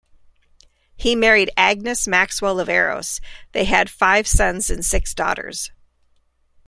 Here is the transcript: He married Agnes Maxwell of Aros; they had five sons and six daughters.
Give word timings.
He 0.95 1.15
married 1.15 1.51
Agnes 1.55 2.07
Maxwell 2.07 2.59
of 2.59 2.67
Aros; 2.67 3.21
they 3.51 3.65
had 3.65 3.87
five 3.87 4.27
sons 4.27 4.71
and 4.71 4.83
six 4.83 5.13
daughters. 5.13 5.69